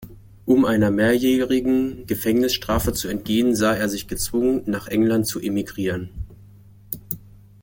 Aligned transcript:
Um 0.47 0.65
einer 0.65 0.89
mehrjährigen 0.89 2.07
Gefängnisstrafe 2.07 2.91
zu 2.91 3.07
entgehen, 3.07 3.53
sah 3.55 3.75
er 3.75 3.87
sich 3.87 4.07
gezwungen, 4.07 4.63
nach 4.65 4.87
England 4.87 5.27
zu 5.27 5.39
emigrieren. 5.39 6.09